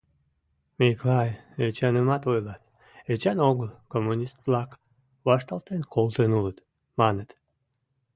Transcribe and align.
Миклай 0.77 1.29
Эчанымат 1.65 2.23
ойлат: 2.31 2.61
«Эчан 3.11 3.37
огыл, 3.49 3.71
коммунист-влак 3.91 4.69
вашталтен 5.27 5.81
колтен 5.93 6.31
улыт»,— 6.39 6.57
маныт. 6.99 7.29